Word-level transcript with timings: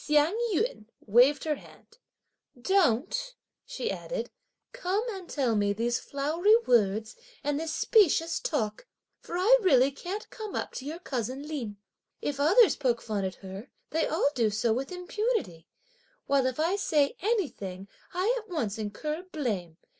Hsiang 0.03 0.35
yün 0.55 0.87
waved 1.05 1.43
her 1.43 1.57
hand: 1.57 1.99
"Don't," 2.59 3.35
she 3.67 3.91
added, 3.91 4.31
"come 4.73 5.03
and 5.15 5.29
tell 5.29 5.55
me 5.55 5.73
these 5.73 5.99
flowery 5.99 6.55
words 6.65 7.15
and 7.43 7.59
this 7.59 7.71
specious 7.71 8.39
talk, 8.39 8.87
for 9.19 9.37
I 9.37 9.55
really 9.61 9.91
can't 9.91 10.27
come 10.31 10.55
up 10.55 10.71
to 10.77 10.85
your 10.87 10.97
cousin 10.97 11.47
Lin. 11.47 11.77
If 12.19 12.39
others 12.39 12.75
poke 12.75 12.99
fun 13.03 13.23
at 13.23 13.35
her, 13.45 13.69
they 13.91 14.07
all 14.07 14.31
do 14.33 14.49
so 14.49 14.73
with 14.73 14.91
impunity, 14.91 15.67
while 16.25 16.47
if 16.47 16.59
I 16.59 16.77
say 16.77 17.15
anything, 17.21 17.87
I 18.11 18.35
at 18.39 18.49
once 18.49 18.79
incur 18.79 19.21
blame. 19.31 19.77